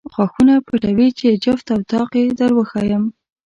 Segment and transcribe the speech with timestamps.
[0.13, 3.03] غاښونه پټوې چې جفت او طاق یې در وښایم.